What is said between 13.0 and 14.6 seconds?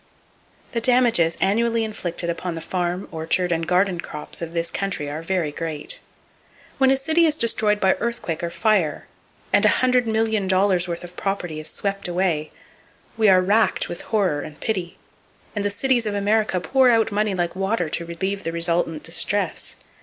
we are racked with horror and